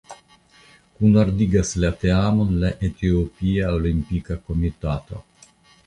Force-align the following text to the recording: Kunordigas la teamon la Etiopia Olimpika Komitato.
Kunordigas 1.01 1.75
la 1.85 1.91
teamon 2.05 2.57
la 2.65 2.73
Etiopia 2.91 3.71
Olimpika 3.79 4.43
Komitato. 4.49 5.27